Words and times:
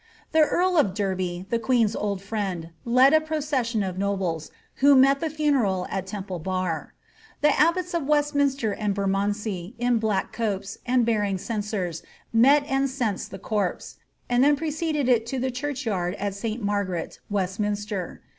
''The 0.31 0.41
earl 0.41 0.77
of 0.77 0.95
Derby, 0.95 1.45
the 1.51 1.59
queen's 1.59 1.95
old 1.95 2.23
friend, 2.23 2.71
led 2.85 3.13
a 3.13 3.21
procession 3.21 3.83
of 3.83 3.99
nobles, 3.99 4.49
who 4.77 4.95
met 4.95 5.19
the 5.19 5.29
funeral 5.29 5.85
at 5.91 6.07
Temple 6.07 6.39
bar. 6.39 6.95
The 7.41 7.53
abbots 7.59 7.93
of 7.93 8.07
Westminster 8.07 8.73
and 8.73 8.95
Ber 8.95 9.05
roondsey 9.05 9.75
in 9.77 9.99
black 9.99 10.33
copes, 10.33 10.79
and 10.87 11.05
bearing 11.05 11.37
censers, 11.37 12.01
met 12.33 12.63
and 12.65 12.89
censed 12.89 13.29
the 13.29 13.37
corpse, 13.37 13.97
and 14.27 14.43
then 14.43 14.55
preceded 14.55 15.07
it 15.07 15.27
to 15.27 15.37
the 15.37 15.51
church 15.51 15.85
yard 15.85 16.15
of 16.19 16.33
Sl 16.33 16.55
Margaret, 16.61 17.19
Westminster. 17.29 18.23